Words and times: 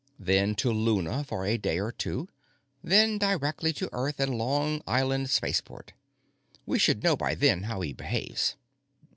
Then 0.17 0.55
to 0.55 0.71
Luna 0.71 1.23
for 1.23 1.45
a 1.45 1.59
day 1.59 1.79
or 1.79 1.91
two. 1.91 2.27
Then 2.83 3.19
directly 3.19 3.71
to 3.73 3.89
Earth 3.93 4.19
and 4.19 4.33
Long 4.35 4.81
Island 4.87 5.29
Spaceport. 5.29 5.93
We 6.65 6.79
should 6.79 7.03
know 7.03 7.15
by 7.15 7.35
then 7.35 7.65
how 7.69 7.81
he 7.81 7.93
behaves." 7.93 8.55